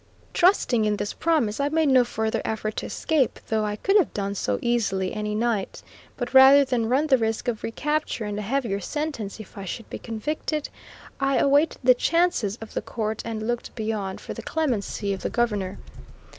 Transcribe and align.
Trusting 0.33 0.83
in 0.85 0.95
this 0.97 1.13
promise, 1.13 1.59
I 1.59 1.69
made 1.69 1.89
no 1.89 2.03
further 2.03 2.41
effort 2.43 2.75
to 2.77 2.87
escape 2.87 3.39
though 3.49 3.63
I 3.63 3.75
could 3.75 3.97
have 3.97 4.15
done 4.15 4.33
so 4.33 4.57
easily 4.59 5.13
any 5.13 5.35
night; 5.35 5.83
but 6.17 6.33
rather 6.33 6.65
than 6.65 6.89
run 6.89 7.05
the 7.05 7.19
risk 7.19 7.47
of 7.47 7.61
recapture, 7.61 8.25
and 8.25 8.39
a 8.39 8.41
heavier 8.41 8.79
sentence 8.79 9.39
if 9.39 9.59
I 9.59 9.65
should 9.65 9.91
be 9.91 9.99
convicted, 9.99 10.69
I 11.19 11.37
awaited 11.37 11.77
the 11.83 11.93
chances 11.93 12.57
of 12.61 12.73
the 12.73 12.81
court, 12.81 13.21
and 13.25 13.45
looked 13.47 13.75
beyond 13.75 14.19
for 14.21 14.33
the 14.33 14.41
clemency 14.41 15.13
of 15.13 15.21
the 15.21 15.29
Governor. 15.29 15.77